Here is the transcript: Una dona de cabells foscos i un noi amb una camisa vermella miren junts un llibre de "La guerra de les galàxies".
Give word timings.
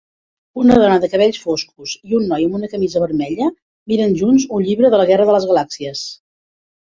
Una 0.61 0.75
dona 0.83 0.93
de 1.01 1.09
cabells 1.09 1.39
foscos 1.41 1.93
i 2.11 2.17
un 2.19 2.25
noi 2.31 2.45
amb 2.47 2.57
una 2.61 2.69
camisa 2.71 3.03
vermella 3.03 3.51
miren 3.93 4.17
junts 4.23 4.49
un 4.59 4.65
llibre 4.71 4.93
de 4.95 5.03
"La 5.03 5.07
guerra 5.13 5.29
de 5.33 5.37
les 5.37 5.47
galàxies". 5.53 6.03